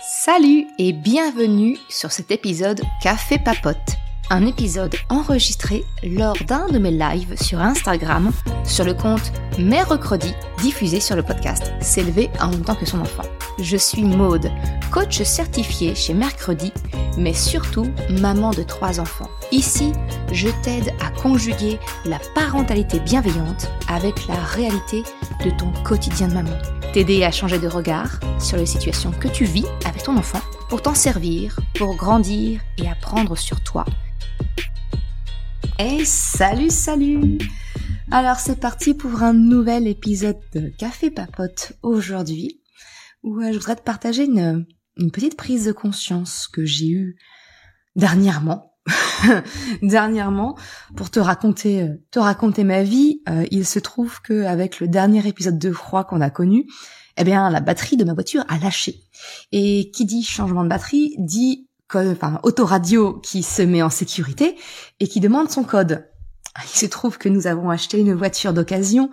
Salut 0.00 0.68
et 0.78 0.92
bienvenue 0.92 1.76
sur 1.88 2.12
cet 2.12 2.30
épisode 2.30 2.82
Café 3.02 3.36
Papote. 3.36 3.96
Un 4.30 4.46
épisode 4.46 4.94
enregistré 5.08 5.84
lors 6.04 6.36
d'un 6.46 6.68
de 6.68 6.78
mes 6.78 6.92
lives 6.92 7.34
sur 7.42 7.60
Instagram 7.60 8.30
sur 8.64 8.84
le 8.84 8.94
compte 8.94 9.32
Mercredi 9.58 10.32
diffusé 10.62 11.00
sur 11.00 11.16
le 11.16 11.24
podcast 11.24 11.72
S'élever 11.80 12.30
en 12.40 12.50
même 12.50 12.62
temps 12.62 12.76
que 12.76 12.86
son 12.86 13.00
enfant. 13.00 13.24
Je 13.58 13.76
suis 13.76 14.04
Maude, 14.04 14.48
coach 14.92 15.20
certifié 15.22 15.96
chez 15.96 16.14
Mercredi, 16.14 16.72
mais 17.16 17.34
surtout 17.34 17.88
maman 18.20 18.52
de 18.52 18.62
trois 18.62 19.00
enfants. 19.00 19.28
Ici, 19.50 19.92
je 20.30 20.48
t'aide 20.62 20.94
à 21.04 21.10
conjuguer 21.20 21.80
la 22.04 22.20
parentalité 22.36 23.00
bienveillante 23.00 23.68
avec 23.88 24.28
la 24.28 24.36
réalité 24.36 25.02
de 25.44 25.50
ton 25.50 25.72
quotidien 25.82 26.28
de 26.28 26.34
maman 26.34 26.56
t'aider 26.92 27.22
à 27.22 27.30
changer 27.30 27.58
de 27.58 27.68
regard 27.68 28.18
sur 28.40 28.56
les 28.56 28.66
situations 28.66 29.12
que 29.12 29.28
tu 29.28 29.44
vis 29.44 29.66
avec 29.84 30.02
ton 30.02 30.16
enfant 30.16 30.40
pour 30.68 30.80
t'en 30.80 30.94
servir, 30.94 31.58
pour 31.74 31.96
grandir 31.96 32.60
et 32.78 32.88
apprendre 32.88 33.36
sur 33.36 33.62
toi. 33.62 33.84
Et 35.78 36.04
salut, 36.04 36.70
salut 36.70 37.38
Alors 38.10 38.36
c'est 38.36 38.58
parti 38.58 38.94
pour 38.94 39.22
un 39.22 39.34
nouvel 39.34 39.86
épisode 39.86 40.38
de 40.54 40.68
Café 40.78 41.10
Papote 41.10 41.74
aujourd'hui, 41.82 42.62
où 43.22 43.38
euh, 43.40 43.52
je 43.52 43.58
voudrais 43.58 43.76
te 43.76 43.82
partager 43.82 44.24
une, 44.24 44.66
une 44.96 45.10
petite 45.10 45.36
prise 45.36 45.66
de 45.66 45.72
conscience 45.72 46.48
que 46.48 46.64
j'ai 46.64 46.88
eue 46.88 47.16
dernièrement 47.96 48.67
dernièrement 49.82 50.56
pour 50.96 51.10
te 51.10 51.20
raconter 51.20 51.82
euh, 51.82 51.88
te 52.10 52.18
raconter 52.18 52.64
ma 52.64 52.82
vie. 52.82 53.22
Euh, 53.28 53.46
il 53.50 53.66
se 53.66 53.78
trouve 53.78 54.20
que 54.22 54.44
avec 54.44 54.80
le 54.80 54.88
dernier 54.88 55.26
épisode 55.26 55.58
de 55.58 55.72
froid 55.72 56.04
qu'on 56.04 56.20
a 56.20 56.30
connu, 56.30 56.66
eh 57.16 57.24
bien 57.24 57.50
la 57.50 57.60
batterie 57.60 57.96
de 57.96 58.04
ma 58.04 58.14
voiture 58.14 58.44
a 58.48 58.58
lâché. 58.58 59.00
Et 59.52 59.90
qui 59.90 60.04
dit 60.04 60.22
changement 60.22 60.64
de 60.64 60.68
batterie 60.68 61.14
dit 61.18 61.68
enfin 61.94 62.38
autoradio 62.42 63.14
qui 63.14 63.42
se 63.42 63.62
met 63.62 63.82
en 63.82 63.90
sécurité 63.90 64.56
et 65.00 65.08
qui 65.08 65.20
demande 65.20 65.50
son 65.50 65.64
code. 65.64 66.06
Il 66.64 66.78
se 66.78 66.86
trouve 66.86 67.18
que 67.18 67.28
nous 67.28 67.46
avons 67.46 67.70
acheté 67.70 67.98
une 67.98 68.14
voiture 68.14 68.52
d'occasion 68.52 69.10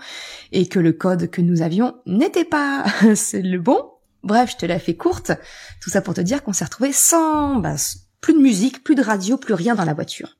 et 0.51 0.67
que 0.67 0.79
le 0.79 0.93
code 0.93 1.29
que 1.29 1.41
nous 1.41 1.61
avions 1.61 1.95
n'était 2.05 2.45
pas 2.45 2.85
le 3.01 3.57
bon. 3.57 3.91
Bref, 4.23 4.51
je 4.53 4.57
te 4.57 4.65
la 4.65 4.79
fais 4.79 4.95
courte. 4.95 5.31
Tout 5.81 5.91
ça 5.91 6.01
pour 6.01 6.15
te 6.15 6.21
dire 6.21 6.43
qu'on 6.43 6.53
s'est 6.53 6.65
retrouvé 6.65 6.91
sans 6.91 7.57
bah, 7.57 7.75
plus 8.25 8.33
de 8.33 8.39
musique, 8.39 8.83
plus 8.83 8.95
de 8.95 9.03
radio, 9.03 9.37
plus 9.37 9.53
rien 9.53 9.75
dans 9.75 9.85
la 9.85 9.93
voiture. 9.93 10.35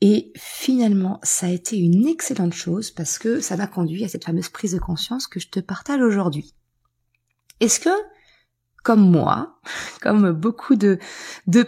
Et 0.00 0.32
finalement, 0.34 1.20
ça 1.22 1.44
a 1.44 1.50
été 1.50 1.76
une 1.76 2.06
excellente 2.06 2.54
chose 2.54 2.90
parce 2.90 3.18
que 3.18 3.40
ça 3.40 3.58
m'a 3.58 3.66
conduit 3.66 4.02
à 4.02 4.08
cette 4.08 4.24
fameuse 4.24 4.48
prise 4.48 4.72
de 4.72 4.78
conscience 4.78 5.26
que 5.26 5.38
je 5.38 5.48
te 5.50 5.60
partage 5.60 6.00
aujourd'hui. 6.00 6.54
Est-ce 7.60 7.80
que, 7.80 7.90
comme 8.82 9.10
moi, 9.10 9.60
comme 10.00 10.32
beaucoup 10.32 10.74
de, 10.74 10.98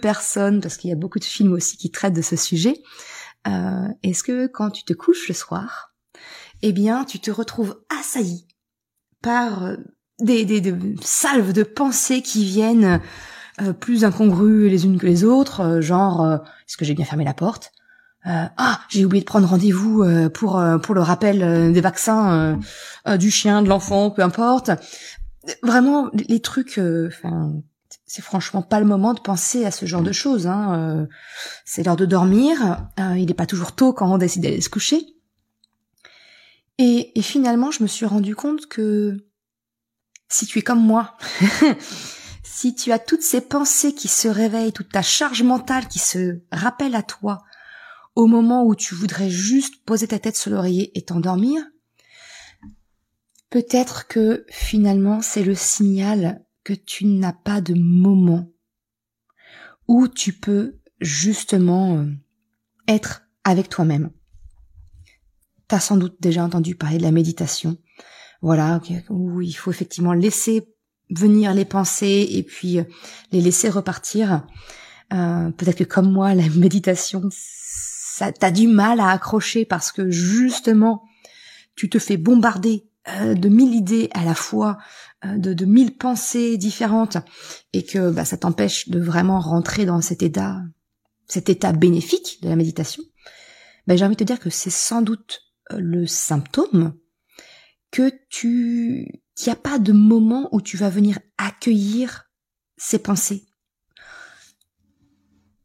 personnes, 0.00 0.62
parce 0.62 0.78
qu'il 0.78 0.88
y 0.88 0.94
a 0.94 0.96
beaucoup 0.96 1.18
de 1.18 1.24
films 1.24 1.52
aussi 1.52 1.76
qui 1.76 1.90
traitent 1.90 2.16
de 2.16 2.22
ce 2.22 2.36
sujet, 2.36 2.82
euh, 3.46 3.88
est-ce 4.02 4.24
que 4.24 4.46
quand 4.46 4.70
tu 4.70 4.84
te 4.84 4.94
couches 4.94 5.28
le 5.28 5.34
soir, 5.34 5.94
eh 6.62 6.72
bien, 6.72 7.04
tu 7.04 7.20
te 7.20 7.30
retrouves 7.30 7.78
assailli 7.90 8.48
par 9.20 9.62
euh, 9.62 9.76
des, 10.20 10.46
des, 10.46 10.62
des 10.62 10.74
salves 11.02 11.52
de 11.52 11.64
pensées 11.64 12.22
qui 12.22 12.46
viennent 12.46 13.02
euh, 13.62 13.72
plus 13.72 14.04
incongrues 14.04 14.68
les 14.68 14.84
unes 14.84 14.98
que 14.98 15.06
les 15.06 15.24
autres, 15.24 15.60
euh, 15.60 15.80
genre 15.80 16.22
euh, 16.22 16.36
est-ce 16.36 16.76
que 16.76 16.84
j'ai 16.84 16.92
bien 16.92 17.06
fermé 17.06 17.24
la 17.24 17.34
porte? 17.34 17.72
Ah, 18.28 18.80
j'ai 18.88 19.04
oublié 19.04 19.20
de 19.20 19.26
prendre 19.26 19.46
rendez-vous 19.46 20.04
pour 20.34 20.60
pour 20.82 20.94
le 20.96 21.00
rappel 21.00 21.72
des 21.72 21.80
vaccins 21.80 22.58
du 23.20 23.30
chien, 23.30 23.62
de 23.62 23.68
l'enfant, 23.68 24.10
peu 24.10 24.22
importe. 24.22 24.72
Vraiment 25.62 26.10
les 26.12 26.40
trucs, 26.40 26.80
enfin 27.06 27.52
c'est 28.04 28.22
franchement 28.22 28.62
pas 28.62 28.80
le 28.80 28.86
moment 28.86 29.14
de 29.14 29.20
penser 29.20 29.64
à 29.64 29.70
ce 29.70 29.86
genre 29.86 30.02
de 30.02 30.10
choses. 30.10 30.48
Hein. 30.48 31.06
c'est 31.64 31.84
l'heure 31.84 31.94
de 31.94 32.04
dormir. 32.04 32.88
il 32.98 33.26
n'est 33.26 33.32
pas 33.32 33.46
toujours 33.46 33.76
tôt 33.76 33.92
quand 33.92 34.12
on 34.12 34.18
décide 34.18 34.42
d'aller 34.42 34.60
se 34.60 34.70
coucher. 34.70 35.06
Et, 36.78 37.16
et, 37.16 37.22
finalement, 37.22 37.70
je 37.70 37.84
me 37.84 37.88
suis 37.88 38.06
rendu 38.06 38.34
compte 38.34 38.66
que 38.66 39.24
si 40.28 40.46
tu 40.46 40.58
es 40.58 40.62
comme 40.62 40.82
moi, 40.82 41.16
si 42.56 42.74
tu 42.74 42.90
as 42.90 42.98
toutes 42.98 43.20
ces 43.20 43.42
pensées 43.42 43.94
qui 43.94 44.08
se 44.08 44.28
réveillent, 44.28 44.72
toute 44.72 44.88
ta 44.88 45.02
charge 45.02 45.42
mentale 45.42 45.88
qui 45.88 45.98
se 45.98 46.40
rappelle 46.50 46.94
à 46.94 47.02
toi 47.02 47.44
au 48.14 48.26
moment 48.26 48.64
où 48.64 48.74
tu 48.74 48.94
voudrais 48.94 49.28
juste 49.28 49.84
poser 49.84 50.08
ta 50.08 50.18
tête 50.18 50.38
sur 50.38 50.50
l'oreiller 50.50 50.90
et 50.96 51.02
t'endormir, 51.02 51.62
peut-être 53.50 54.06
que 54.06 54.46
finalement 54.48 55.20
c'est 55.20 55.42
le 55.42 55.54
signal 55.54 56.46
que 56.64 56.72
tu 56.72 57.04
n'as 57.04 57.34
pas 57.34 57.60
de 57.60 57.74
moment 57.74 58.50
où 59.86 60.08
tu 60.08 60.32
peux 60.32 60.78
justement 60.98 61.98
euh, 61.98 62.06
être 62.88 63.28
avec 63.44 63.68
toi-même. 63.68 64.12
T'as 65.68 65.80
sans 65.80 65.98
doute 65.98 66.16
déjà 66.20 66.42
entendu 66.42 66.74
parler 66.74 66.96
de 66.96 67.02
la 67.02 67.12
méditation. 67.12 67.76
Voilà, 68.40 68.80
où 69.10 69.42
il 69.42 69.52
faut 69.52 69.70
effectivement 69.70 70.14
laisser 70.14 70.75
venir 71.10 71.54
les 71.54 71.64
pensées 71.64 72.26
et 72.30 72.42
puis 72.42 72.78
euh, 72.78 72.84
les 73.32 73.40
laisser 73.40 73.68
repartir. 73.68 74.46
Euh, 75.12 75.50
peut-être 75.50 75.78
que 75.78 75.84
comme 75.84 76.10
moi, 76.10 76.34
la 76.34 76.48
méditation, 76.50 77.28
ça 77.30 78.32
t'as 78.32 78.50
du 78.50 78.66
mal 78.66 79.00
à 79.00 79.10
accrocher 79.10 79.64
parce 79.64 79.92
que 79.92 80.10
justement, 80.10 81.04
tu 81.74 81.88
te 81.88 81.98
fais 81.98 82.16
bombarder 82.16 82.88
euh, 83.20 83.34
de 83.34 83.48
mille 83.48 83.74
idées 83.74 84.10
à 84.14 84.24
la 84.24 84.34
fois, 84.34 84.78
de, 85.24 85.54
de 85.54 85.64
mille 85.64 85.96
pensées 85.96 86.56
différentes, 86.56 87.16
et 87.72 87.84
que 87.84 88.10
bah, 88.10 88.24
ça 88.24 88.36
t'empêche 88.36 88.88
de 88.88 89.00
vraiment 89.00 89.40
rentrer 89.40 89.84
dans 89.84 90.00
cet 90.00 90.22
état, 90.22 90.60
cet 91.26 91.48
état 91.48 91.72
bénéfique 91.72 92.38
de 92.42 92.48
la 92.48 92.54
méditation. 92.54 93.02
Ben, 93.86 93.96
j'ai 93.96 94.04
envie 94.04 94.14
de 94.14 94.20
te 94.20 94.24
dire 94.24 94.38
que 94.38 94.50
c'est 94.50 94.70
sans 94.70 95.02
doute 95.02 95.40
le 95.70 96.06
symptôme 96.06 96.94
que 97.90 98.12
tu 98.28 99.22
qu'il 99.36 99.52
n'y 99.52 99.58
a 99.58 99.60
pas 99.60 99.78
de 99.78 99.92
moment 99.92 100.48
où 100.50 100.60
tu 100.60 100.76
vas 100.76 100.88
venir 100.88 101.18
accueillir 101.38 102.24
ces 102.76 102.98
pensées. 102.98 103.46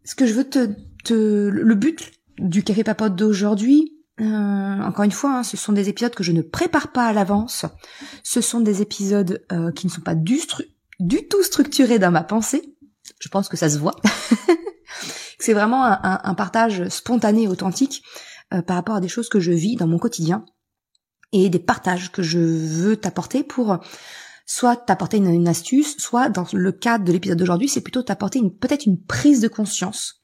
Ce 0.04 0.14
que 0.14 0.28
je 0.28 0.34
veux 0.34 0.48
te, 0.48 0.68
le 1.14 1.76
but 1.76 2.12
du 2.38 2.64
café 2.64 2.84
papote 2.84 3.16
d'aujourd'hui, 3.16 3.98
euh, 4.20 4.24
encore 4.24 5.06
une 5.06 5.12
fois, 5.12 5.38
hein, 5.38 5.44
ce 5.44 5.58
sont 5.58 5.74
des 5.74 5.90
épisodes 5.90 6.14
que 6.14 6.24
je 6.24 6.34
ne 6.34 6.42
prépare 6.42 6.92
pas 6.92 7.06
à 7.06 7.14
l'avance. 7.14 7.66
Ce 8.24 8.42
sont 8.42 8.60
des 8.60 8.82
épisodes 8.82 9.44
euh, 9.52 9.72
qui 9.72 9.88
ne 9.88 9.92
sont 9.92 10.02
pas 10.02 10.16
du, 10.16 10.40
tout 11.30 11.44
structurés 11.44 11.98
dans 11.98 12.12
ma 12.12 12.24
pensée. 12.24 12.76
Je 13.20 13.30
pense 13.30 13.48
que 13.48 13.58
ça 13.58 13.70
se 13.70 13.78
voit. 13.78 13.96
C'est 15.40 15.54
vraiment 15.54 15.86
un, 15.86 16.20
un, 16.24 16.34
partage 16.36 16.88
spontané, 16.90 17.48
authentique 17.48 18.04
euh, 18.54 18.62
par 18.62 18.76
rapport 18.76 18.96
à 18.96 19.02
des 19.02 19.08
choses 19.08 19.30
que 19.30 19.40
je 19.40 19.52
vis 19.52 19.76
dans 19.76 19.88
mon 19.88 19.98
quotidien 19.98 20.46
et 21.34 21.50
des 21.50 21.60
partages 21.60 22.12
que 22.12 22.24
je 22.24 22.40
veux 22.40 22.98
t'apporter 22.98 23.44
pour 23.44 23.80
soit 24.46 24.76
t'apporter 24.76 25.18
une, 25.18 25.48
astuce, 25.48 25.96
soit 25.98 26.30
dans 26.30 26.46
le 26.52 26.72
cadre 26.72 27.06
de 27.06 27.12
l'épisode 27.14 27.38
d'aujourd'hui, 27.38 27.70
c'est 27.70 27.82
plutôt 27.82 28.04
t'apporter 28.04 28.40
une, 28.40 28.54
peut-être 28.54 28.86
une 28.86 29.02
prise 29.02 29.40
de 29.40 29.48
conscience. 29.48 30.22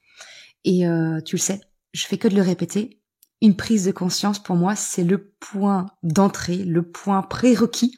Et 0.65 0.85
euh, 0.85 1.21
tu 1.21 1.37
le 1.37 1.41
sais, 1.41 1.61
je 1.93 2.05
fais 2.05 2.17
que 2.17 2.27
de 2.27 2.35
le 2.35 2.41
répéter. 2.41 3.01
Une 3.41 3.55
prise 3.55 3.85
de 3.85 3.91
conscience, 3.91 4.39
pour 4.39 4.55
moi, 4.55 4.75
c'est 4.75 5.03
le 5.03 5.31
point 5.39 5.85
d'entrée, 6.03 6.57
le 6.57 6.83
point 6.83 7.21
prérequis 7.21 7.97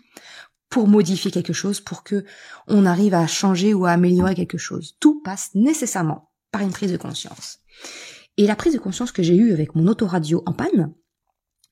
pour 0.70 0.88
modifier 0.88 1.32
quelque 1.32 1.54
chose, 1.54 1.80
pour 1.80 2.04
que 2.04 2.26
on 2.68 2.86
arrive 2.86 3.16
à 3.16 3.26
changer 3.26 3.74
ou 3.74 3.86
à 3.86 3.92
améliorer 3.92 4.36
quelque 4.36 4.58
chose. 4.58 4.98
Tout 5.00 5.22
passe 5.24 5.50
nécessairement 5.56 6.30
par 6.52 6.62
une 6.62 6.72
prise 6.72 6.92
de 6.92 6.98
conscience. 6.98 7.60
Et 8.38 8.46
la 8.46 8.56
prise 8.56 8.74
de 8.74 8.80
conscience 8.80 9.12
que 9.12 9.24
j'ai 9.24 9.36
eue 9.36 9.52
avec 9.52 9.76
mon 9.76 9.88
autoradio 9.88 10.44
en 10.46 10.54
panne, 10.54 10.94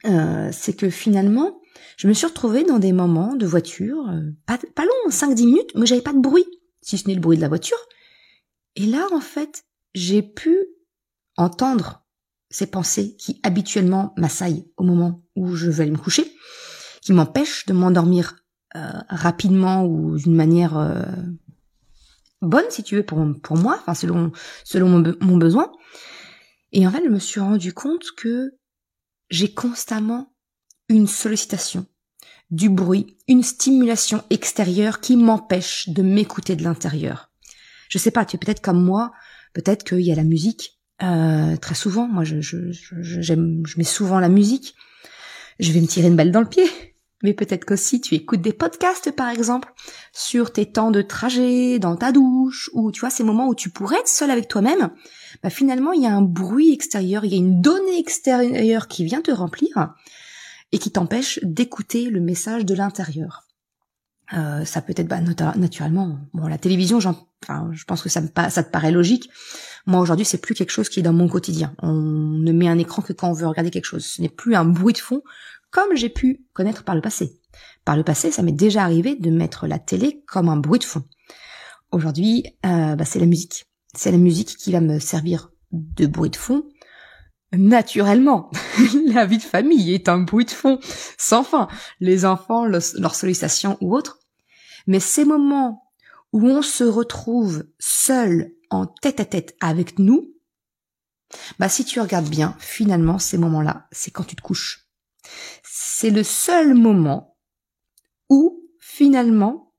euh, 0.06 0.50
c'est 0.52 0.76
que 0.76 0.90
finalement, 0.90 1.60
je 1.98 2.08
me 2.08 2.14
suis 2.14 2.28
retrouvée 2.28 2.64
dans 2.64 2.80
des 2.80 2.94
moments 2.94 3.36
de 3.36 3.46
voiture, 3.46 4.10
euh, 4.10 4.22
pas, 4.46 4.60
pas 4.76 4.84
long, 4.84 5.10
5-10 5.10 5.46
minutes, 5.46 5.72
mais 5.76 5.86
j'avais 5.86 6.02
pas 6.02 6.14
de 6.14 6.20
bruit, 6.20 6.46
si 6.82 6.98
ce 6.98 7.08
n'est 7.08 7.16
le 7.16 7.22
bruit 7.22 7.38
de 7.38 7.42
la 7.42 7.48
voiture. 7.48 7.78
Et 8.76 8.86
là, 8.86 9.08
en 9.12 9.22
fait, 9.22 9.66
j'ai 9.94 10.22
pu 10.22 10.68
entendre 11.36 12.04
ces 12.50 12.68
pensées 12.68 13.16
qui 13.18 13.40
habituellement 13.44 14.14
m'assaillent 14.18 14.68
au 14.78 14.84
moment 14.84 15.24
où 15.36 15.56
je 15.56 15.70
vais 15.70 15.84
aller 15.84 15.92
me 15.92 15.98
coucher, 15.98 16.32
qui 17.02 17.14
m'empêchent 17.14 17.66
de 17.66 17.74
m'endormir 17.74 18.36
euh, 18.76 18.80
rapidement 19.10 19.86
ou 19.86 20.18
d'une 20.18 20.36
manière 20.36 20.78
bonne, 22.42 22.66
si 22.70 22.84
tu 22.84 22.96
veux, 22.96 23.04
pour, 23.04 23.26
pour 23.42 23.58
moi, 23.58 23.78
enfin 23.80 23.94
selon, 23.94 24.32
selon 24.64 24.90
mon, 24.90 25.16
mon 25.20 25.38
besoin. 25.38 25.72
Et 26.72 26.86
en 26.86 26.92
fait, 26.92 27.04
je 27.04 27.10
me 27.10 27.20
suis 27.20 27.40
rendu 27.40 27.74
compte 27.74 28.06
que 28.16 28.52
j'ai 29.30 29.54
constamment 29.54 30.34
une 30.90 31.08
sollicitation, 31.08 31.86
du 32.50 32.70
bruit, 32.70 33.18
une 33.28 33.44
stimulation 33.44 34.24
extérieure 34.30 35.00
qui 35.00 35.18
m'empêche 35.18 35.90
de 35.90 36.02
m'écouter 36.02 36.56
de 36.56 36.64
l'intérieur. 36.64 37.32
Je 37.90 37.98
sais 37.98 38.12
pas, 38.12 38.26
tu 38.26 38.36
es 38.36 38.40
peut-être 38.40 38.62
comme 38.62 38.84
moi, 38.84 39.12
peut-être 39.54 39.84
qu'il 39.84 40.02
y 40.02 40.12
a 40.12 40.16
la 40.16 40.24
musique. 40.24 40.80
Euh, 41.04 41.58
très 41.58 41.76
souvent, 41.76 42.08
moi, 42.08 42.24
je, 42.24 42.42
je, 42.42 42.72
je, 42.72 43.22
je 43.22 43.34
mets 43.78 43.84
souvent 43.84 44.20
la 44.20 44.30
musique. 44.30 44.76
Je 45.60 45.72
vais 45.72 45.82
me 45.82 45.88
tirer 45.88 46.08
une 46.08 46.16
balle 46.16 46.32
dans 46.32 46.42
le 46.42 46.50
pied. 46.50 46.70
mais 47.24 47.34
peut-être 47.34 47.66
qu'aussi 47.66 48.00
tu 48.02 48.16
écoutes 48.16 48.42
des 48.42 48.54
podcasts 48.54 49.12
par 49.12 49.30
exemple 49.30 49.74
sur 50.14 50.52
tes 50.52 50.72
temps 50.72 50.92
de 50.92 51.02
trajet, 51.02 51.80
dans 51.80 51.96
ta 51.96 52.12
douche, 52.12 52.70
ou 52.74 52.92
tu 52.92 53.02
vois 53.02 53.10
ces 53.10 53.24
moments 53.24 53.48
où 53.48 53.56
tu 53.56 53.70
pourrais 53.70 54.00
être 54.00 54.08
seul 54.08 54.32
avec 54.32 54.48
toi-même. 54.48 54.92
Bah 55.44 55.50
finalement 55.50 55.92
il 55.94 56.02
y 56.02 56.08
a 56.08 56.16
un 56.16 56.22
bruit 56.22 56.74
extérieur, 56.74 57.26
il 57.26 57.32
y 57.32 57.36
a 57.36 57.38
une 57.38 57.62
donnée 57.62 58.00
extérieure 58.00 58.88
qui 58.88 59.06
vient 59.06 59.22
te 59.22 59.32
remplir 59.32 59.94
et 60.72 60.80
qui 60.80 60.92
t'empêche 60.92 61.40
d'écouter 61.44 62.10
le 62.10 62.20
message 62.20 62.66
de 62.66 62.74
l'intérieur. 62.74 63.48
Euh, 64.34 64.66
ça 64.66 64.82
peut 64.82 64.94
être 64.98 65.08
bah, 65.08 65.22
naturellement 65.22 66.20
bon 66.34 66.48
la 66.48 66.58
télévision 66.58 66.98
enfin 66.98 67.70
je 67.72 67.86
pense 67.86 68.02
que 68.02 68.10
ça 68.10 68.20
me 68.20 68.28
te 68.28 68.72
paraît 68.72 68.92
logique. 68.92 69.30
Moi 69.86 70.02
aujourd'hui 70.02 70.26
c'est 70.26 70.42
plus 70.42 70.54
quelque 70.54 70.72
chose 70.72 70.90
qui 70.90 71.00
est 71.00 71.04
dans 71.04 71.14
mon 71.14 71.30
quotidien. 71.30 71.74
On 71.82 71.94
ne 71.94 72.52
met 72.52 72.68
un 72.68 72.78
écran 72.78 73.02
que 73.02 73.14
quand 73.14 73.30
on 73.30 73.34
veut 73.34 73.48
regarder 73.48 73.72
quelque 73.72 73.86
chose. 73.86 74.06
Ce 74.06 74.22
n'est 74.22 74.30
plus 74.30 74.56
un 74.56 74.66
bruit 74.66 74.94
de 74.94 75.00
fond 75.00 75.22
comme 75.70 75.96
j'ai 75.96 76.10
pu 76.10 76.46
connaître 76.54 76.84
par 76.84 76.96
le 76.96 77.02
passé. 77.02 77.40
Par 77.86 77.96
le 77.96 78.04
passé 78.04 78.32
ça 78.32 78.44
m'est 78.44 78.52
déjà 78.52 78.84
arrivé 78.84 79.16
de 79.16 79.30
mettre 79.30 79.66
la 79.66 79.80
télé 79.80 80.24
comme 80.28 80.50
un 80.50 80.58
bruit 80.58 80.80
de 80.80 80.86
fond. 80.86 81.04
Aujourd'hui 81.92 82.44
euh, 82.66 82.96
bah, 82.98 83.06
c'est 83.06 83.20
la 83.20 83.28
musique 83.28 83.66
c'est 83.98 84.12
la 84.12 84.18
musique 84.18 84.56
qui 84.58 84.72
va 84.72 84.80
me 84.80 85.00
servir 85.00 85.52
de 85.72 86.06
bruit 86.06 86.30
de 86.30 86.36
fond 86.36 86.64
Naturellement, 87.54 88.52
la 89.06 89.26
vie 89.26 89.38
de 89.38 89.44
famille 89.44 89.94
est 89.94 90.10
un 90.10 90.20
bruit 90.20 90.46
de 90.46 90.52
fond 90.52 90.80
sans 91.18 91.44
fin. 91.44 91.70
Les 92.02 92.26
enfants, 92.26 92.66
leurs 92.66 93.16
sollicitations 93.16 93.78
ou 93.80 93.96
autres. 93.96 94.20
Mais 94.86 95.00
ces 95.00 95.24
moments 95.24 95.90
où 96.34 96.46
on 96.46 96.62
se 96.62 96.84
retrouve 96.84 97.66
seul 97.80 98.52
en 98.70 98.86
tête 98.86 99.22
à 99.22 99.26
tête 99.26 99.56
avec 99.62 99.98
nous, 99.98 100.34
bah 101.58 101.70
si 101.70 101.86
tu 101.86 102.02
regardes 102.02 102.30
bien, 102.30 102.56
finalement, 102.60 103.18
ces 103.18 103.38
moments-là, 103.38 103.88
c'est 103.92 104.12
quand 104.12 104.24
tu 104.26 104.36
te 104.36 104.42
couches. 104.42 104.90
C'est 105.64 106.10
le 106.10 106.24
seul 106.24 106.74
moment 106.74 107.38
où 108.30 108.62
finalement 108.80 109.74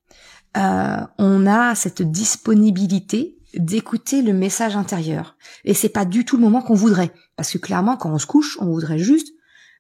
euh, 0.57 1.07
on 1.19 1.47
a 1.47 1.75
cette 1.75 2.03
disponibilité 2.03 3.38
d'écouter 3.55 4.23
le 4.23 4.33
message 4.33 4.77
intérieur. 4.77 5.37
Et 5.65 5.75
c'est 5.75 5.89
pas 5.89 6.05
du 6.05 6.25
tout 6.25 6.37
le 6.37 6.43
moment 6.43 6.63
qu'on 6.63 6.75
voudrait. 6.75 7.13
Parce 7.37 7.51
que 7.51 7.59
clairement, 7.59 7.97
quand 7.97 8.13
on 8.13 8.19
se 8.19 8.27
couche, 8.27 8.59
on 8.61 8.67
voudrait 8.67 8.99
juste 8.99 9.29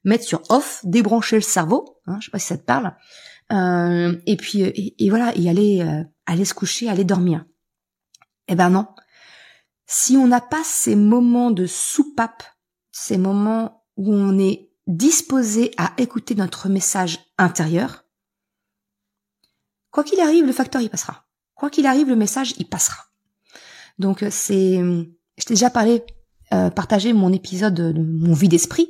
mettre 0.04 0.24
sur 0.24 0.42
off, 0.50 0.80
débrancher 0.84 1.36
le 1.36 1.42
cerveau, 1.42 2.00
hein, 2.06 2.18
je 2.20 2.26
sais 2.26 2.30
pas 2.30 2.38
si 2.38 2.46
ça 2.46 2.56
te 2.58 2.64
parle, 2.64 2.94
euh, 3.52 4.16
et 4.26 4.36
puis 4.36 4.62
et, 4.62 5.10
voilà, 5.10 5.36
et 5.36 5.48
aller 5.48 5.82
euh, 5.82 6.04
aller 6.26 6.44
se 6.44 6.54
coucher, 6.54 6.88
aller 6.88 7.04
dormir. 7.04 7.44
Eh 8.46 8.54
ben 8.54 8.70
non. 8.70 8.86
Si 9.86 10.16
on 10.16 10.26
n'a 10.26 10.40
pas 10.40 10.62
ces 10.64 10.96
moments 10.96 11.50
de 11.50 11.66
soupape, 11.66 12.42
ces 12.90 13.18
moments 13.18 13.86
où 13.96 14.12
on 14.14 14.38
est 14.38 14.70
disposé 14.86 15.72
à 15.76 15.92
écouter 15.98 16.34
notre 16.34 16.68
message 16.68 17.18
intérieur, 17.38 18.04
quoi 19.90 20.04
qu'il 20.04 20.20
arrive, 20.20 20.44
le 20.44 20.52
facteur 20.52 20.82
y 20.82 20.88
passera. 20.88 21.26
Quoi 21.54 21.70
qu'il 21.70 21.86
arrive, 21.86 22.08
le 22.08 22.16
message 22.16 22.54
y 22.58 22.64
passera. 22.64 23.07
Donc 23.98 24.22
euh, 24.22 24.28
c'est, 24.30 24.76
je 24.76 25.44
t'ai 25.44 25.54
déjà 25.54 25.70
parlé, 25.70 26.02
euh, 26.52 26.70
partagé 26.70 27.12
mon 27.12 27.32
épisode 27.32 27.74
de 27.74 28.02
mon 28.02 28.32
vie 28.32 28.48
d'esprit. 28.48 28.88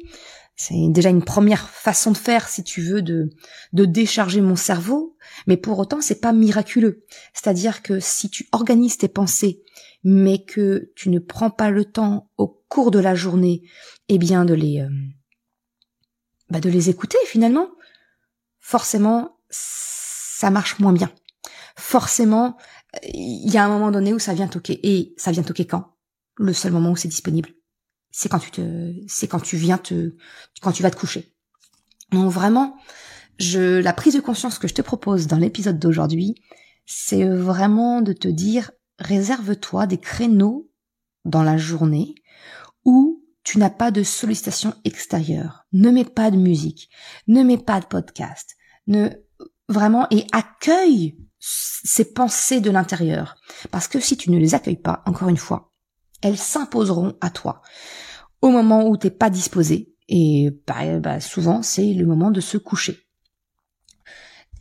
C'est 0.54 0.88
déjà 0.88 1.08
une 1.08 1.24
première 1.24 1.68
façon 1.68 2.10
de 2.10 2.16
faire, 2.16 2.48
si 2.48 2.64
tu 2.64 2.82
veux, 2.82 3.00
de, 3.00 3.30
de 3.72 3.84
décharger 3.84 4.40
mon 4.40 4.56
cerveau. 4.56 5.16
Mais 5.46 5.56
pour 5.56 5.78
autant, 5.78 6.00
c'est 6.00 6.20
pas 6.20 6.32
miraculeux. 6.32 7.04
C'est-à-dire 7.32 7.80
que 7.80 8.00
si 8.00 8.28
tu 8.28 8.48
organises 8.50 8.98
tes 8.98 9.08
pensées, 9.08 9.62
mais 10.02 10.44
que 10.44 10.92
tu 10.96 11.10
ne 11.10 11.20
prends 11.20 11.50
pas 11.50 11.70
le 11.70 11.84
temps 11.84 12.30
au 12.38 12.48
cours 12.68 12.90
de 12.90 12.98
la 12.98 13.14
journée, 13.14 13.62
eh 14.08 14.18
bien, 14.18 14.44
de 14.44 14.54
les, 14.54 14.80
euh, 14.80 14.88
bah 16.50 16.60
de 16.60 16.70
les 16.70 16.90
écouter 16.90 17.18
finalement, 17.26 17.68
forcément, 18.58 19.38
ça 19.50 20.50
marche 20.50 20.78
moins 20.80 20.92
bien. 20.92 21.10
Forcément, 21.76 22.56
il 23.02 23.50
y 23.50 23.56
a 23.56 23.64
un 23.64 23.68
moment 23.68 23.90
donné 23.90 24.12
où 24.12 24.18
ça 24.18 24.34
vient 24.34 24.48
toquer. 24.48 24.80
Et 24.82 25.14
ça 25.16 25.30
vient 25.30 25.42
toquer 25.42 25.66
quand? 25.66 25.96
Le 26.36 26.52
seul 26.52 26.72
moment 26.72 26.90
où 26.90 26.96
c'est 26.96 27.08
disponible. 27.08 27.50
C'est 28.10 28.28
quand 28.28 28.38
tu 28.38 28.50
te, 28.50 28.94
c'est 29.06 29.28
quand 29.28 29.40
tu 29.40 29.56
viens 29.56 29.78
te, 29.78 30.14
quand 30.62 30.72
tu 30.72 30.82
vas 30.82 30.90
te 30.90 30.96
coucher. 30.96 31.34
Donc 32.10 32.30
vraiment, 32.30 32.76
je, 33.38 33.80
la 33.80 33.92
prise 33.92 34.14
de 34.14 34.20
conscience 34.20 34.58
que 34.58 34.68
je 34.68 34.74
te 34.74 34.82
propose 34.82 35.26
dans 35.26 35.36
l'épisode 35.36 35.78
d'aujourd'hui, 35.78 36.34
c'est 36.86 37.28
vraiment 37.28 38.00
de 38.00 38.12
te 38.12 38.28
dire, 38.28 38.70
réserve-toi 38.98 39.86
des 39.86 39.98
créneaux 39.98 40.70
dans 41.24 41.42
la 41.42 41.58
journée 41.58 42.14
où 42.84 43.22
tu 43.44 43.58
n'as 43.58 43.70
pas 43.70 43.90
de 43.90 44.02
sollicitation 44.02 44.74
extérieure. 44.84 45.66
Ne 45.72 45.90
mets 45.90 46.04
pas 46.04 46.30
de 46.30 46.36
musique, 46.36 46.90
ne 47.26 47.42
mets 47.42 47.58
pas 47.58 47.80
de 47.80 47.86
podcast, 47.86 48.56
ne 48.86 49.10
vraiment 49.68 50.06
et 50.10 50.26
accueille 50.32 51.18
ces 51.38 52.12
pensées 52.12 52.60
de 52.60 52.70
l'intérieur. 52.70 53.36
Parce 53.70 53.88
que 53.88 54.00
si 54.00 54.16
tu 54.16 54.30
ne 54.30 54.38
les 54.38 54.54
accueilles 54.54 54.76
pas, 54.76 55.02
encore 55.06 55.28
une 55.28 55.36
fois, 55.36 55.72
elles 56.22 56.38
s'imposeront 56.38 57.16
à 57.20 57.30
toi. 57.30 57.62
Au 58.42 58.50
moment 58.50 58.88
où 58.88 58.96
t'es 58.96 59.10
pas 59.10 59.30
disposé, 59.30 59.94
et 60.08 60.50
bah, 60.66 60.98
bah, 61.00 61.20
souvent 61.20 61.62
c'est 61.62 61.92
le 61.92 62.06
moment 62.06 62.30
de 62.30 62.40
se 62.40 62.56
coucher. 62.56 62.98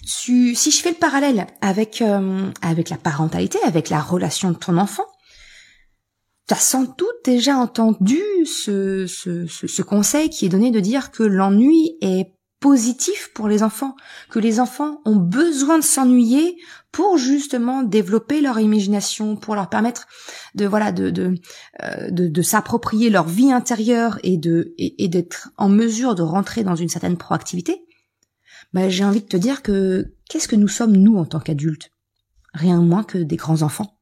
si 0.04 0.56
je 0.56 0.82
fais 0.82 0.92
le 0.92 0.98
parallèle 0.98 1.48
avec 1.62 2.02
euh, 2.02 2.52
avec 2.62 2.90
la 2.90 2.98
parentalité, 2.98 3.60
avec 3.64 3.90
la 3.90 4.02
relation 4.02 4.52
de 4.52 4.58
ton 4.58 4.78
enfant, 4.78 5.06
tu 6.48 6.54
as 6.54 6.58
sans 6.58 6.84
doute 6.84 7.26
déjà 7.26 7.58
entendu 7.58 8.22
ce, 8.46 9.06
ce, 9.06 9.46
ce, 9.48 9.82
conseil 9.82 10.30
qui 10.30 10.46
est 10.46 10.50
donné 10.50 10.72
de 10.72 10.80
dire 10.80 11.12
que 11.12 11.24
l'ennui 11.24 11.98
est 12.02 12.37
positif 12.60 13.30
pour 13.34 13.48
les 13.48 13.62
enfants, 13.62 13.96
que 14.30 14.40
les 14.40 14.60
enfants 14.60 15.02
ont 15.06 15.16
besoin 15.16 15.78
de 15.78 15.84
s'ennuyer 15.84 16.58
pour 16.92 17.18
justement 17.18 17.84
développer 17.84 18.42
leur 18.42 18.60
imagination, 18.60 19.36
pour 19.36 19.56
leur 19.56 19.70
permettre 19.70 20.08
de 20.56 20.66
voilà 20.66 20.92
de 20.92 21.10
de 21.12 21.36
euh, 21.84 22.10
de, 22.10 22.42
s'approprier 22.42 23.10
leur 23.10 23.28
vie 23.28 23.52
intérieure 23.52 24.20
et 24.24 24.38
de 24.38 24.74
et, 24.78 25.08
d'être 25.08 25.50
en 25.58 25.70
mesure 25.70 26.16
de 26.16 26.24
rentrer 26.24 26.64
dans 26.64 26.76
une 26.76 26.90
certaine 26.90 27.18
proactivité. 27.18 27.84
Ben, 28.74 28.90
j'ai 28.90 29.06
envie 29.06 29.22
de 29.22 29.28
te 29.28 29.38
dire 29.38 29.62
que 29.62 30.16
qu'est-ce 30.28 30.48
que 30.48 30.56
nous 30.56 30.68
sommes 30.68 30.98
nous 30.98 31.18
en 31.18 31.26
tant 31.26 31.40
qu'adultes? 31.40 31.92
Rien 32.54 32.82
moins 32.82 33.04
que 33.04 33.20
des 33.20 33.36
grands 33.36 33.62
enfants. 33.62 34.00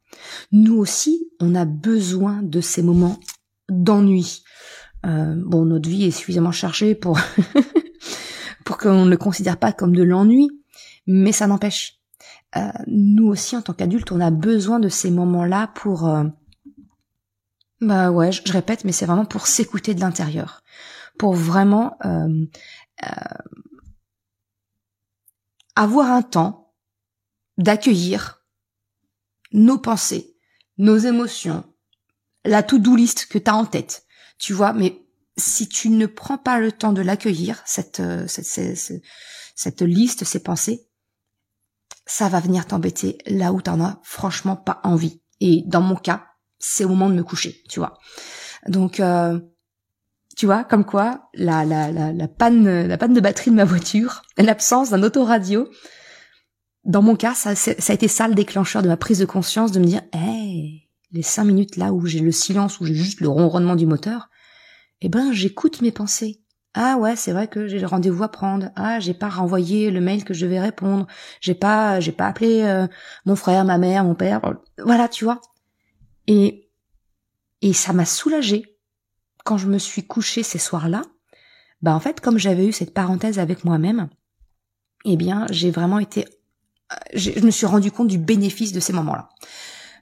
Nous 0.51 0.77
aussi, 0.77 1.29
on 1.39 1.55
a 1.55 1.65
besoin 1.65 2.41
de 2.41 2.61
ces 2.61 2.81
moments 2.81 3.19
d'ennui. 3.69 4.43
Euh, 5.05 5.35
bon, 5.37 5.65
notre 5.65 5.89
vie 5.89 6.05
est 6.05 6.11
suffisamment 6.11 6.51
chargée 6.51 6.95
pour 6.95 7.19
pour 8.65 8.77
qu'on 8.77 9.05
ne 9.05 9.11
le 9.11 9.17
considère 9.17 9.57
pas 9.57 9.71
comme 9.71 9.95
de 9.95 10.03
l'ennui, 10.03 10.49
mais 11.07 11.31
ça 11.31 11.47
n'empêche. 11.47 12.01
Euh, 12.57 12.71
nous 12.87 13.27
aussi, 13.27 13.55
en 13.55 13.61
tant 13.61 13.73
qu'adultes, 13.73 14.11
on 14.11 14.19
a 14.19 14.31
besoin 14.31 14.79
de 14.79 14.89
ces 14.89 15.11
moments-là 15.11 15.71
pour... 15.75 16.09
Euh, 16.09 16.25
bah 17.79 18.11
ouais, 18.11 18.31
je, 18.31 18.41
répète, 18.51 18.83
mais 18.83 18.91
c'est 18.91 19.05
vraiment 19.05 19.25
pour 19.25 19.47
s'écouter 19.47 19.93
de 19.93 19.99
l'intérieur. 19.99 20.63
Pour 21.19 21.33
vraiment 21.33 21.97
euh, 22.05 22.45
avoir 25.75 26.11
un 26.11 26.23
temps 26.23 26.73
d'accueillir 27.57 28.43
nos 29.51 29.77
pensées, 29.77 30.35
nos 30.77 30.97
émotions, 30.97 31.63
la 32.43 32.63
to-do 32.63 32.95
list 32.95 33.27
que 33.27 33.37
tu 33.37 33.49
as 33.49 33.55
en 33.55 33.65
tête. 33.65 34.05
Tu 34.39 34.53
vois, 34.53 34.73
mais 34.73 35.04
si 35.37 35.67
tu 35.67 35.89
ne 35.89 36.05
prends 36.05 36.37
pas 36.37 36.59
le 36.59 36.71
temps 36.71 36.93
de 36.93 37.01
l'accueillir, 37.01 37.61
cette, 37.65 37.99
euh, 37.99 38.25
cette, 38.27 38.45
cette, 38.45 39.01
cette, 39.55 39.81
liste, 39.81 40.23
ces 40.23 40.41
pensées, 40.41 40.87
ça 42.05 42.29
va 42.29 42.39
venir 42.39 42.65
t'embêter 42.65 43.17
là 43.25 43.51
où 43.51 43.61
t'en 43.61 43.81
as 43.81 43.99
franchement 44.03 44.55
pas 44.55 44.79
envie. 44.83 45.21
Et 45.41 45.63
dans 45.65 45.81
mon 45.81 45.95
cas, 45.95 46.25
c'est 46.59 46.85
au 46.85 46.89
moment 46.89 47.09
de 47.09 47.15
me 47.15 47.23
coucher, 47.23 47.63
tu 47.69 47.79
vois. 47.79 47.97
Donc, 48.67 48.99
euh, 48.99 49.39
tu 50.37 50.45
vois, 50.45 50.63
comme 50.63 50.85
quoi, 50.85 51.29
la, 51.33 51.65
la, 51.65 51.91
la, 51.91 52.13
la, 52.13 52.27
panne, 52.27 52.87
la 52.87 52.97
panne 52.97 53.13
de 53.13 53.21
batterie 53.21 53.51
de 53.51 53.55
ma 53.55 53.65
voiture, 53.65 54.21
l'absence 54.37 54.91
d'un 54.91 55.03
autoradio, 55.03 55.69
dans 56.85 57.01
mon 57.01 57.15
cas, 57.15 57.33
ça, 57.33 57.55
ça 57.55 57.71
a 57.71 57.93
été 57.93 58.07
ça 58.07 58.27
le 58.27 58.35
déclencheur 58.35 58.83
de 58.83 58.87
ma 58.87 58.97
prise 58.97 59.19
de 59.19 59.25
conscience, 59.25 59.71
de 59.71 59.79
me 59.79 59.85
dire, 59.85 60.03
hey, 60.13 60.87
les 61.11 61.23
cinq 61.23 61.45
minutes 61.45 61.77
là 61.77 61.91
où 61.91 62.05
j'ai 62.05 62.19
le 62.19 62.31
silence, 62.31 62.79
où 62.79 62.85
j'ai 62.85 62.93
juste 62.93 63.21
le 63.21 63.27
ronronnement 63.27 63.75
du 63.75 63.87
moteur, 63.87 64.29
eh 65.01 65.09
ben 65.09 65.31
j'écoute 65.31 65.81
mes 65.81 65.91
pensées. 65.91 66.41
Ah 66.73 66.97
ouais, 66.97 67.15
c'est 67.15 67.31
vrai 67.31 67.47
que 67.47 67.67
j'ai 67.67 67.79
le 67.79 67.87
rendez-vous 67.87 68.23
à 68.23 68.29
prendre. 68.29 68.69
Ah, 68.75 68.99
j'ai 68.99 69.13
pas 69.13 69.29
renvoyé 69.29 69.91
le 69.91 70.01
mail 70.01 70.25
que 70.25 70.33
je 70.33 70.45
devais 70.45 70.59
répondre. 70.59 71.07
J'ai 71.39 71.55
pas, 71.55 72.01
j'ai 72.01 72.11
pas 72.11 72.27
appelé 72.27 72.63
euh, 72.63 72.85
mon 73.25 73.37
frère, 73.37 73.63
ma 73.63 73.77
mère, 73.77 74.03
mon 74.03 74.15
père. 74.15 74.41
Voilà, 74.83 75.07
tu 75.07 75.23
vois. 75.23 75.39
Et 76.27 76.69
et 77.61 77.73
ça 77.73 77.93
m'a 77.93 78.05
soulagée 78.05 78.77
quand 79.45 79.57
je 79.57 79.67
me 79.67 79.77
suis 79.77 80.05
couchée 80.05 80.43
ces 80.43 80.59
soirs-là. 80.59 81.03
Bah 81.81 81.95
en 81.95 81.99
fait, 81.99 82.19
comme 82.19 82.37
j'avais 82.37 82.67
eu 82.67 82.73
cette 82.73 82.93
parenthèse 82.93 83.39
avec 83.39 83.63
moi-même, 83.63 84.09
eh 85.05 85.15
bien, 85.17 85.45
j'ai 85.51 85.71
vraiment 85.71 85.99
été, 85.99 86.25
euh, 86.91 86.95
je 87.13 87.39
me 87.39 87.51
suis 87.51 87.65
rendu 87.65 87.91
compte 87.91 88.07
du 88.07 88.17
bénéfice 88.17 88.73
de 88.73 88.79
ces 88.79 88.91
moments-là. 88.93 89.29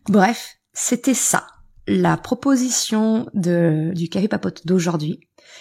Bref, 0.08 0.58
c'était 0.74 1.14
ça 1.14 1.46
la 1.88 2.18
proposition 2.18 3.30
de, 3.34 3.92
du 3.94 4.10
café 4.10 4.28
papote 4.28 4.66
d'aujourd'hui, 4.66 5.20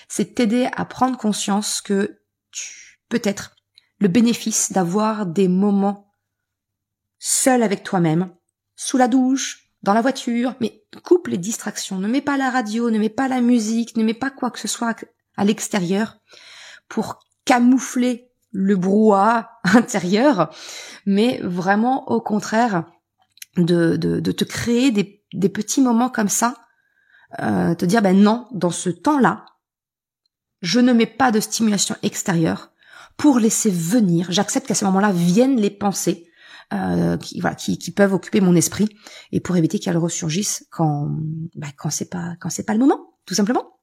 c'est 0.09 0.35
t'aider 0.35 0.69
à 0.77 0.85
prendre 0.85 1.19
conscience 1.19 1.81
que 1.81 2.21
tu, 2.51 3.01
peut-être, 3.09 3.57
le 3.99 4.09
bénéfice 4.09 4.73
d'avoir 4.73 5.27
des 5.27 5.49
moments 5.49 6.13
seul 7.19 7.63
avec 7.63 7.83
toi-même, 7.83 8.35
sous 8.77 8.97
la 8.97 9.09
douche, 9.09 9.71
dans 9.83 9.95
la 9.95 10.01
voiture, 10.01 10.55
mais 10.61 10.85
coupe 11.05 11.29
les 11.29 11.39
distractions, 11.39 11.99
ne 11.99 12.09
mets 12.09 12.21
pas 12.21 12.37
la 12.37 12.51
radio, 12.51 12.91
ne 12.91 12.99
mets 12.99 13.09
pas 13.09 13.29
la 13.29 13.41
musique, 13.41 13.97
ne 13.97 14.05
mets 14.05 14.15
pas 14.15 14.31
quoi 14.31 14.51
que 14.51 14.59
ce 14.59 14.69
soit 14.69 14.97
à 15.37 15.45
l'extérieur 15.45 16.19
pour 16.89 17.25
camoufler 17.45 18.31
le 18.51 18.77
brouhaha 18.77 19.51
intérieur, 19.65 20.55
mais 21.07 21.41
vraiment 21.43 22.11
au 22.11 22.21
contraire 22.21 22.85
de, 23.57 23.97
de, 23.97 24.21
de 24.21 24.33
te 24.33 24.45
créer 24.45 24.91
des, 24.91 25.22
des, 25.33 25.49
petits 25.49 25.81
moments 25.81 26.11
comme 26.11 26.29
ça, 26.29 26.57
euh, 27.41 27.75
te 27.75 27.85
dire 27.85 28.03
ben 28.03 28.19
non, 28.19 28.49
dans 28.53 28.71
ce 28.71 28.91
temps-là, 28.91 29.45
je 30.61 30.81
ne 30.81 30.93
mets 30.93 31.07
pas 31.07 31.33
de 31.33 31.41
stimulation 31.41 31.97
extérieure 32.03 32.71
pour 33.17 33.39
laisser 33.39 33.71
venir, 33.71 34.27
j'accepte 34.31 34.67
qu'à 34.67 34.75
ce 34.75 34.85
moment-là 34.87 35.13
viennent 35.13 35.61
les 35.61 35.71
pensées, 35.71 36.29
euh, 36.73 37.17
qui, 37.19 37.41
voilà, 37.41 37.55
qui, 37.55 37.79
qui, 37.79 37.91
peuvent 37.91 38.15
occuper 38.15 38.41
mon 38.41 38.57
esprit 38.57 38.89
et 39.31 39.41
pour 39.41 39.57
éviter 39.57 39.79
qu'elles 39.79 39.99
ressurgissent 39.99 40.67
quand, 40.71 41.11
bah, 41.55 41.69
quand 41.77 41.91
c'est 41.91 42.09
pas, 42.09 42.35
quand 42.41 42.49
c'est 42.49 42.63
pas 42.63 42.73
le 42.73 42.79
moment, 42.79 43.15
tout 43.27 43.35
simplement. 43.35 43.79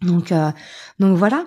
Donc, 0.00 0.32
euh, 0.32 0.50
donc 0.98 1.18
voilà. 1.18 1.46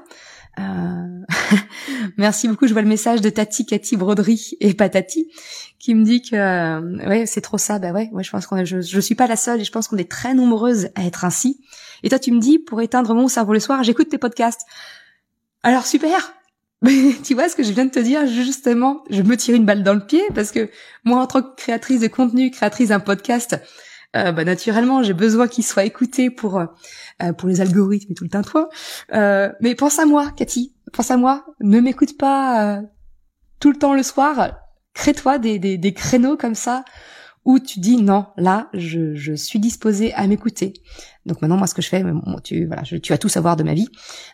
Euh... 0.59 1.17
Merci 2.17 2.47
beaucoup. 2.47 2.67
Je 2.67 2.73
vois 2.73 2.81
le 2.81 2.87
message 2.87 3.21
de 3.21 3.29
Tati, 3.29 3.65
Cathy, 3.65 3.97
Broderie 3.97 4.57
et 4.59 4.73
Patati 4.73 5.31
qui 5.79 5.93
me 5.93 6.03
dit 6.03 6.21
que 6.21 6.35
euh, 6.35 7.07
ouais 7.07 7.25
c'est 7.25 7.41
trop 7.41 7.57
ça. 7.57 7.79
Bah 7.79 7.91
ouais, 7.91 8.09
ouais 8.11 8.23
je 8.23 8.31
pense 8.31 8.47
qu'on 8.47 8.65
je, 8.65 8.81
je 8.81 8.99
suis 8.99 9.15
pas 9.15 9.27
la 9.27 9.35
seule 9.35 9.61
et 9.61 9.63
je 9.63 9.71
pense 9.71 9.87
qu'on 9.87 9.97
est 9.97 10.09
très 10.09 10.33
nombreuses 10.33 10.89
à 10.95 11.05
être 11.05 11.25
ainsi. 11.25 11.61
Et 12.03 12.09
toi 12.09 12.19
tu 12.19 12.31
me 12.31 12.39
dis 12.39 12.59
pour 12.59 12.81
éteindre 12.81 13.13
mon 13.13 13.27
cerveau 13.27 13.53
le 13.53 13.59
soir, 13.59 13.83
j'écoute 13.83 14.09
tes 14.09 14.17
podcasts. 14.17 14.61
Alors 15.63 15.85
super. 15.85 16.33
Mais 16.81 17.13
tu 17.23 17.33
vois 17.33 17.49
ce 17.49 17.55
que 17.55 17.63
je 17.63 17.71
viens 17.71 17.85
de 17.85 17.91
te 17.91 17.99
dire? 17.99 18.27
Justement, 18.27 19.03
je 19.09 19.21
me 19.21 19.35
tire 19.37 19.55
une 19.55 19.65
balle 19.65 19.83
dans 19.83 19.93
le 19.93 20.05
pied 20.05 20.23
parce 20.33 20.51
que 20.51 20.69
moi 21.03 21.21
en 21.21 21.27
tant 21.27 21.41
que 21.41 21.55
créatrice 21.55 21.99
de 21.99 22.07
contenu, 22.07 22.51
créatrice 22.51 22.89
d'un 22.89 22.99
podcast, 22.99 23.59
euh, 24.15 24.31
bah, 24.31 24.43
naturellement 24.43 25.03
j'ai 25.03 25.13
besoin 25.13 25.47
qu'il 25.47 25.63
soit 25.63 25.85
écouté 25.85 26.29
pour 26.29 26.59
euh, 26.59 27.33
pour 27.37 27.49
les 27.49 27.61
algorithmes 27.61 28.11
et 28.11 28.15
tout 28.15 28.23
le 28.23 28.29
tintouin. 28.29 28.67
Euh, 29.13 29.51
mais 29.61 29.75
pense 29.75 29.99
à 29.99 30.05
moi, 30.05 30.31
Cathy, 30.35 30.75
pense 30.93 31.11
à 31.11 31.17
moi. 31.17 31.45
Ne 31.61 31.79
m'écoute 31.79 32.17
pas 32.17 32.77
euh, 32.77 32.81
tout 33.59 33.71
le 33.71 33.77
temps 33.77 33.93
le 33.93 34.03
soir. 34.03 34.57
Crée-toi 34.93 35.37
des, 35.37 35.59
des, 35.59 35.77
des 35.77 35.93
créneaux 35.93 36.37
comme 36.37 36.55
ça 36.55 36.83
où 37.47 37.59
tu 37.59 37.79
dis 37.79 37.95
non, 37.95 38.25
là, 38.35 38.67
je, 38.73 39.15
je 39.15 39.33
suis 39.33 39.59
disposée 39.59 40.13
à 40.15 40.27
m'écouter. 40.27 40.73
Donc 41.25 41.41
maintenant, 41.41 41.55
moi, 41.55 41.65
ce 41.65 41.73
que 41.73 41.81
je 41.81 41.87
fais, 41.87 42.03
tu, 42.43 42.65
voilà, 42.65 42.83
je, 42.83 42.97
tu 42.97 43.13
vas 43.13 43.17
tout 43.17 43.29
savoir 43.29 43.55
de 43.55 43.63
ma 43.63 43.73
vie, 43.73 43.87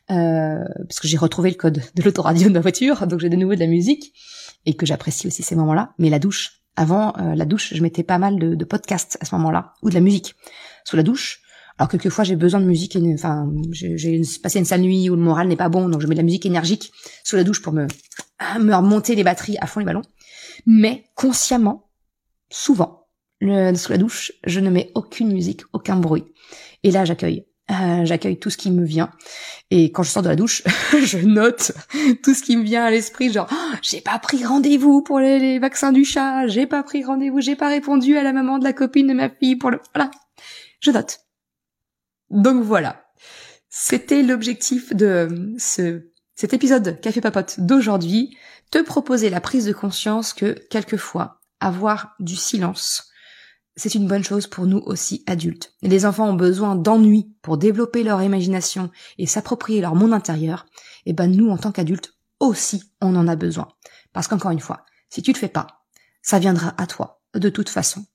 euh, 0.10 0.64
parce 0.88 1.00
que 1.00 1.08
j'ai 1.08 1.18
retrouvé 1.18 1.52
le 1.52 1.56
code 1.56 1.84
de 1.94 2.02
l'autoradio 2.02 2.48
de 2.48 2.54
ma 2.54 2.60
voiture, 2.60 3.06
donc 3.06 3.20
j'ai 3.20 3.30
de 3.30 3.36
nouveau 3.36 3.54
de 3.54 3.60
la 3.60 3.68
musique, 3.68 4.14
et 4.66 4.76
que 4.76 4.88
j'apprécie 4.88 5.28
aussi 5.28 5.44
ces 5.44 5.56
moments-là. 5.56 5.94
Mais 6.00 6.10
la 6.10 6.18
douche, 6.18 6.63
avant 6.76 7.14
euh, 7.18 7.36
la 7.36 7.46
douche, 7.46 7.74
je 7.74 7.82
mettais 7.82 8.04
pas 8.04 8.18
mal 8.18 8.40
de, 8.40 8.56
de 8.56 8.66
podcasts 8.66 9.18
à 9.22 9.26
ce 9.26 9.36
moment-là, 9.36 9.74
ou 9.82 9.90
de 9.90 9.96
la 9.96 10.02
musique. 10.02 10.36
Sous 10.86 10.96
la 10.96 11.04
douche, 11.04 11.42
alors 11.78 11.90
quelquefois 11.90 12.24
j'ai 12.24 12.36
besoin 12.36 12.60
de 12.60 12.66
musique, 12.66 12.98
enfin 13.14 13.50
j'ai 13.72 14.22
passé 14.42 14.60
une 14.60 14.66
sale 14.66 14.82
nuit 14.82 15.10
où 15.10 15.16
le 15.16 15.22
moral 15.22 15.48
n'est 15.48 15.56
pas 15.56 15.70
bon, 15.70 15.90
donc 15.90 16.02
je 16.02 16.08
mets 16.08 16.16
de 16.16 16.20
la 16.20 16.26
musique 16.26 16.46
énergique 16.46 16.92
sous 17.24 17.36
la 17.36 17.44
douche 17.44 17.62
pour 17.62 17.74
me 17.74 17.88
me 18.60 18.76
remonter 18.76 19.16
les 19.16 19.24
batteries 19.24 19.58
à 19.60 19.68
fond 19.68 19.80
les 19.80 19.86
ballons. 19.86 20.04
Mais 20.66 21.06
consciemment, 21.16 21.90
souvent, 22.50 23.08
le, 23.40 23.74
sous 23.76 23.92
la 23.92 23.98
douche, 23.98 24.32
je 24.46 24.60
ne 24.60 24.70
mets 24.70 24.92
aucune 24.96 25.32
musique, 25.32 25.62
aucun 25.74 25.96
bruit. 25.96 26.26
Et 26.84 26.92
là, 26.92 27.06
j'accueille. 27.06 27.46
Euh, 27.72 28.04
j'accueille 28.04 28.38
tout 28.38 28.50
ce 28.50 28.58
qui 28.58 28.72
me 28.72 28.84
vient. 28.84 29.12
Et 29.72 29.92
quand 29.92 30.04
je 30.04 30.10
sors 30.10 30.22
de 30.22 30.28
la 30.28 30.36
douche, 30.36 30.64
je 31.04 31.20
note 31.20 31.72
tout 32.22 32.34
ce 32.34 32.44
qui 32.44 32.58
me 32.58 32.64
vient 32.64 32.84
à 32.84 32.92
l'esprit, 32.92 33.32
genre 33.32 33.48
oh, 33.52 33.76
j'ai 33.82 34.02
pas 34.02 34.20
pris 34.20 34.44
rendez-vous 34.44 35.02
pour 35.02 35.20
les, 35.20 35.60
vaccins 35.60 35.94
du 35.94 36.04
chat, 36.04 36.48
j'ai 36.48 36.68
pas 36.68 36.84
pris 36.84 37.06
rendez-vous, 37.06 37.40
j'ai 37.40 37.56
pas 37.56 37.70
répondu 37.70 38.18
à 38.18 38.24
la 38.24 38.34
maman 38.34 38.60
de 38.60 38.66
la 38.66 38.74
copine 38.74 39.08
de 39.08 39.14
ma 39.14 39.30
fille 39.30 39.56
pour 39.56 39.72
le 39.72 39.80
voilà. 39.94 40.12
Je 40.82 40.92
note. 40.92 41.20
Donc 42.30 42.64
voilà. 42.64 43.06
C'était 43.70 44.24
l'objectif 44.24 44.94
de 44.94 45.54
ce 45.58 46.10
cet 46.36 46.54
épisode 46.54 47.00
Café 47.00 47.22
Papote 47.22 47.60
d'aujourd'hui, 47.60 48.36
te 48.72 48.80
proposer 48.80 49.30
la 49.30 49.40
prise 49.40 49.66
de 49.66 49.72
conscience 49.72 50.34
que 50.34 50.58
quelquefois 50.70 51.40
avoir 51.60 52.16
du 52.20 52.36
silence 52.36 53.13
c'est 53.76 53.96
une 53.96 54.08
bonne 54.08 54.24
chose 54.24 54.48
pour 54.48 54.68
nous 54.68 54.78
aussi 54.78 55.24
adultes. 55.26 55.74
Les 55.82 56.06
enfants 56.06 56.30
ont 56.30 56.36
besoin 56.36 56.76
d'ennui 56.76 57.34
pour 57.42 57.58
développer 57.58 58.04
leur 58.04 58.22
imagination 58.22 58.92
et 59.18 59.26
s'approprier 59.26 59.82
leur 59.82 59.96
monde 59.96 60.14
intérieur. 60.14 60.66
Et 61.06 61.14
ben 61.14 61.28
nous, 61.28 61.50
en 61.50 61.58
tant 61.58 61.72
qu'adultes, 61.72 62.14
aussi, 62.40 62.84
on 63.02 63.16
en 63.16 63.28
a 63.28 63.36
besoin. 63.36 63.70
Parce 64.12 64.28
qu'encore 64.28 64.52
une 64.52 64.60
fois, 64.60 64.86
si 65.10 65.22
tu 65.22 65.32
le 65.32 65.38
fais 65.38 65.48
pas, 65.48 65.86
ça 66.22 66.40
viendra 66.40 66.74
à 66.78 66.88
toi, 66.88 67.22
de 67.34 67.50
toute 67.50 67.70
façon. 67.70 68.06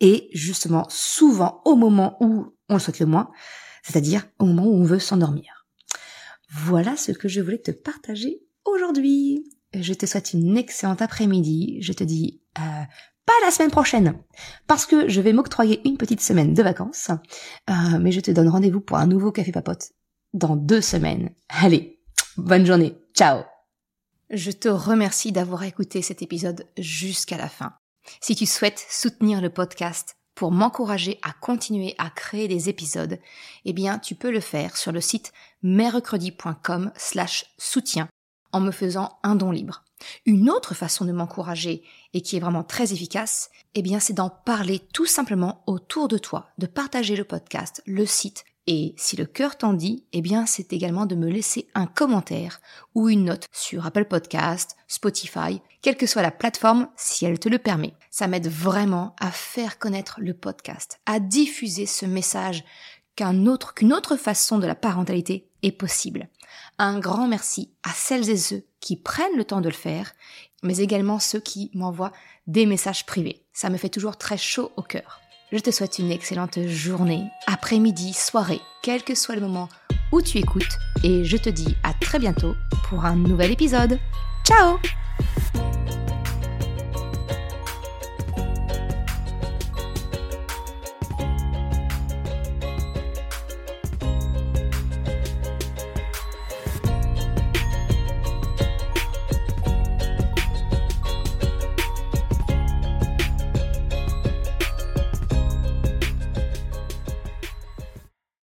Et 0.00 0.28
justement, 0.32 0.86
souvent 0.90 1.62
au 1.64 1.74
moment 1.74 2.16
où 2.20 2.54
on 2.68 2.74
le 2.74 2.80
souhaite 2.80 3.00
le 3.00 3.06
moins, 3.06 3.30
c'est-à-dire 3.82 4.26
au 4.38 4.44
moment 4.44 4.66
où 4.66 4.74
on 4.74 4.84
veut 4.84 4.98
s'endormir. 4.98 5.66
Voilà 6.50 6.96
ce 6.96 7.12
que 7.12 7.28
je 7.28 7.40
voulais 7.40 7.62
te 7.62 7.70
partager 7.70 8.42
aujourd'hui. 8.64 9.44
Je 9.74 9.94
te 9.94 10.04
souhaite 10.04 10.34
une 10.34 10.58
excellente 10.58 11.00
après-midi. 11.00 11.78
Je 11.80 11.92
te 11.92 12.04
dis 12.04 12.42
pas 13.26 13.32
la 13.44 13.50
semaine 13.50 13.70
prochaine, 13.70 14.14
parce 14.66 14.86
que 14.86 15.08
je 15.08 15.20
vais 15.20 15.32
m'octroyer 15.32 15.80
une 15.86 15.96
petite 15.96 16.20
semaine 16.20 16.54
de 16.54 16.62
vacances, 16.62 17.10
euh, 17.70 17.98
mais 18.00 18.12
je 18.12 18.20
te 18.20 18.30
donne 18.30 18.48
rendez-vous 18.48 18.80
pour 18.80 18.98
un 18.98 19.06
nouveau 19.06 19.32
café 19.32 19.52
papote 19.52 19.92
dans 20.34 20.56
deux 20.56 20.80
semaines. 20.80 21.30
Allez, 21.48 22.00
bonne 22.36 22.66
journée, 22.66 22.96
ciao 23.14 23.42
Je 24.30 24.50
te 24.50 24.68
remercie 24.68 25.32
d'avoir 25.32 25.62
écouté 25.62 26.02
cet 26.02 26.22
épisode 26.22 26.66
jusqu'à 26.78 27.36
la 27.36 27.48
fin. 27.48 27.74
Si 28.20 28.34
tu 28.34 28.46
souhaites 28.46 28.84
soutenir 28.90 29.40
le 29.40 29.50
podcast 29.50 30.16
pour 30.34 30.50
m'encourager 30.50 31.18
à 31.22 31.32
continuer 31.32 31.94
à 31.98 32.10
créer 32.10 32.48
des 32.48 32.68
épisodes, 32.68 33.18
eh 33.64 33.72
bien 33.72 33.98
tu 33.98 34.14
peux 34.14 34.30
le 34.30 34.40
faire 34.40 34.76
sur 34.76 34.90
le 34.90 35.00
site 35.00 35.32
mercredi.com 35.62 36.90
slash 36.96 37.46
soutien 37.58 38.08
en 38.52 38.60
me 38.60 38.70
faisant 38.70 39.18
un 39.22 39.36
don 39.36 39.50
libre. 39.50 39.84
Une 40.26 40.50
autre 40.50 40.74
façon 40.74 41.04
de 41.04 41.12
m'encourager 41.12 41.82
et 42.14 42.20
qui 42.20 42.36
est 42.36 42.40
vraiment 42.40 42.64
très 42.64 42.92
efficace, 42.92 43.50
eh 43.74 43.82
bien, 43.82 44.00
c'est 44.00 44.12
d'en 44.12 44.30
parler 44.30 44.80
tout 44.92 45.06
simplement 45.06 45.62
autour 45.66 46.08
de 46.08 46.18
toi, 46.18 46.48
de 46.58 46.66
partager 46.66 47.16
le 47.16 47.24
podcast, 47.24 47.82
le 47.86 48.06
site, 48.06 48.44
et 48.68 48.94
si 48.96 49.16
le 49.16 49.26
cœur 49.26 49.58
t'en 49.58 49.72
dit, 49.72 50.04
eh 50.12 50.22
bien, 50.22 50.46
c'est 50.46 50.72
également 50.72 51.06
de 51.06 51.16
me 51.16 51.28
laisser 51.28 51.66
un 51.74 51.86
commentaire 51.86 52.60
ou 52.94 53.08
une 53.08 53.24
note 53.24 53.46
sur 53.50 53.86
Apple 53.86 54.04
Podcast, 54.04 54.76
Spotify, 54.86 55.60
quelle 55.80 55.96
que 55.96 56.06
soit 56.06 56.22
la 56.22 56.30
plateforme, 56.30 56.88
si 56.96 57.24
elle 57.24 57.40
te 57.40 57.48
le 57.48 57.58
permet. 57.58 57.94
Ça 58.10 58.28
m'aide 58.28 58.48
vraiment 58.48 59.16
à 59.18 59.32
faire 59.32 59.80
connaître 59.80 60.20
le 60.20 60.34
podcast, 60.34 61.00
à 61.06 61.18
diffuser 61.18 61.86
ce 61.86 62.06
message 62.06 62.62
qu'une 63.16 63.92
autre 63.92 64.16
façon 64.16 64.58
de 64.58 64.66
la 64.66 64.74
parentalité 64.74 65.48
est 65.62 65.72
possible. 65.72 66.28
Un 66.78 66.98
grand 66.98 67.28
merci 67.28 67.70
à 67.82 67.90
celles 67.90 68.30
et 68.30 68.36
ceux 68.36 68.64
qui 68.80 68.96
prennent 68.96 69.36
le 69.36 69.44
temps 69.44 69.60
de 69.60 69.68
le 69.68 69.74
faire, 69.74 70.12
mais 70.62 70.78
également 70.78 71.18
ceux 71.18 71.40
qui 71.40 71.70
m'envoient 71.74 72.12
des 72.46 72.66
messages 72.66 73.06
privés. 73.06 73.44
Ça 73.52 73.70
me 73.70 73.76
fait 73.76 73.88
toujours 73.88 74.16
très 74.16 74.38
chaud 74.38 74.72
au 74.76 74.82
cœur. 74.82 75.20
Je 75.52 75.58
te 75.58 75.70
souhaite 75.70 75.98
une 75.98 76.10
excellente 76.10 76.66
journée, 76.66 77.24
après-midi, 77.46 78.14
soirée, 78.14 78.60
quel 78.82 79.02
que 79.02 79.14
soit 79.14 79.34
le 79.34 79.42
moment 79.42 79.68
où 80.10 80.22
tu 80.22 80.38
écoutes, 80.38 80.78
et 81.04 81.24
je 81.24 81.36
te 81.36 81.50
dis 81.50 81.76
à 81.82 81.94
très 81.94 82.18
bientôt 82.18 82.54
pour 82.88 83.04
un 83.04 83.16
nouvel 83.16 83.50
épisode. 83.50 83.98
Ciao 84.44 84.78